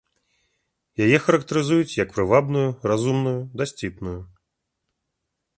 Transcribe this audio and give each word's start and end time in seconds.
Яе 1.05 1.17
характарызуюць, 1.25 1.97
як 2.03 2.09
прывабную, 2.17 2.65
разумную 2.93 3.37
і 3.45 3.49
дасціпную. 3.63 4.19